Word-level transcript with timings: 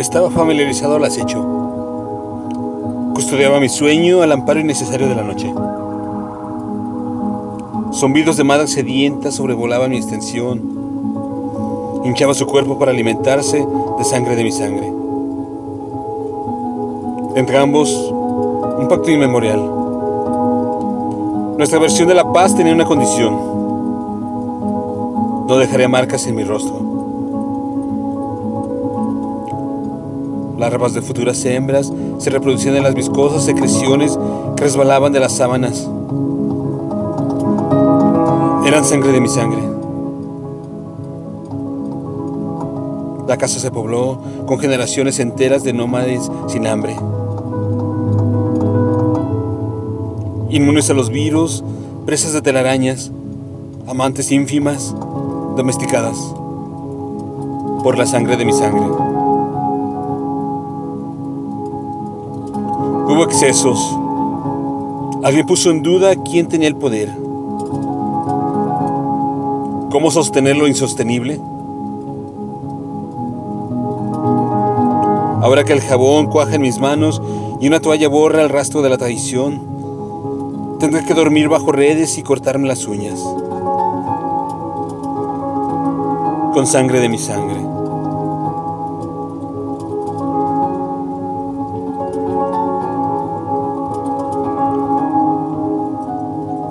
Estaba 0.00 0.30
familiarizado 0.30 0.96
al 0.96 1.04
acecho. 1.04 1.44
Custodiaba 3.14 3.60
mi 3.60 3.68
sueño 3.68 4.22
al 4.22 4.32
amparo 4.32 4.58
innecesario 4.58 5.06
de 5.06 5.14
la 5.14 5.22
noche. 5.22 5.52
Zombidos 7.92 8.38
de 8.38 8.44
madre 8.44 8.66
sedienta 8.66 9.30
sobrevolaban 9.30 9.90
mi 9.90 9.98
extensión. 9.98 10.62
Hinchaba 12.02 12.32
su 12.32 12.46
cuerpo 12.46 12.78
para 12.78 12.92
alimentarse 12.92 13.58
de 13.98 14.04
sangre 14.04 14.36
de 14.36 14.44
mi 14.44 14.52
sangre. 14.52 14.90
Entre 17.36 17.58
ambos, 17.58 17.90
un 18.78 18.88
pacto 18.88 19.10
inmemorial. 19.10 19.60
Nuestra 21.58 21.78
versión 21.78 22.08
de 22.08 22.14
la 22.14 22.32
paz 22.32 22.56
tenía 22.56 22.72
una 22.72 22.86
condición. 22.86 23.36
No 25.46 25.58
dejaré 25.58 25.88
marcas 25.88 26.26
en 26.26 26.36
mi 26.36 26.44
rostro. 26.44 26.89
Larvas 30.60 30.92
de 30.92 31.00
futuras 31.00 31.42
hembras 31.46 31.90
se 32.18 32.28
reproducían 32.28 32.76
en 32.76 32.82
las 32.82 32.94
viscosas 32.94 33.42
secreciones 33.42 34.18
que 34.56 34.64
resbalaban 34.64 35.10
de 35.10 35.18
las 35.18 35.32
sábanas. 35.32 35.88
Eran 38.66 38.84
sangre 38.84 39.10
de 39.10 39.22
mi 39.22 39.28
sangre. 39.30 39.62
La 43.26 43.38
casa 43.38 43.58
se 43.58 43.70
pobló 43.70 44.20
con 44.44 44.58
generaciones 44.58 45.18
enteras 45.18 45.64
de 45.64 45.72
nómades 45.72 46.30
sin 46.46 46.66
hambre. 46.66 46.94
Inmunes 50.50 50.90
a 50.90 50.92
los 50.92 51.08
virus, 51.08 51.64
presas 52.04 52.34
de 52.34 52.42
telarañas, 52.42 53.10
amantes 53.88 54.30
ínfimas, 54.30 54.94
domesticadas 55.56 56.18
por 57.82 57.96
la 57.96 58.04
sangre 58.04 58.36
de 58.36 58.44
mi 58.44 58.52
sangre. 58.52 59.09
Hubo 63.10 63.24
excesos. 63.24 63.98
Alguien 65.24 65.44
puso 65.44 65.72
en 65.72 65.82
duda 65.82 66.14
quién 66.14 66.46
tenía 66.46 66.68
el 66.68 66.76
poder. 66.76 67.08
¿Cómo 69.90 70.12
sostener 70.12 70.56
lo 70.56 70.68
insostenible? 70.68 71.40
Ahora 75.42 75.64
que 75.64 75.72
el 75.72 75.80
jabón 75.80 76.26
cuaja 76.26 76.54
en 76.54 76.62
mis 76.62 76.78
manos 76.78 77.20
y 77.60 77.66
una 77.66 77.80
toalla 77.80 78.06
borra 78.08 78.42
el 78.42 78.48
rastro 78.48 78.80
de 78.80 78.90
la 78.90 78.96
traición, 78.96 80.76
tendré 80.78 81.04
que 81.04 81.12
dormir 81.12 81.48
bajo 81.48 81.72
redes 81.72 82.16
y 82.16 82.22
cortarme 82.22 82.68
las 82.68 82.86
uñas. 82.86 83.18
Con 86.54 86.64
sangre 86.64 87.00
de 87.00 87.08
mi 87.08 87.18
sangre. 87.18 87.69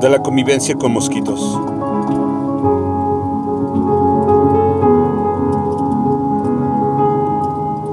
De 0.00 0.08
la 0.08 0.22
convivencia 0.22 0.76
con 0.76 0.92
mosquitos. 0.92 1.40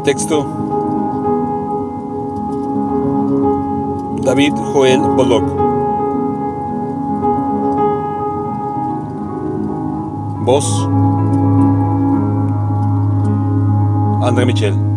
Texto. 0.04 0.46
David 4.22 4.54
Joel 4.74 5.02
Bolog 5.02 5.44
Voz. 10.46 10.88
André 14.22 14.46
Michel 14.46 14.95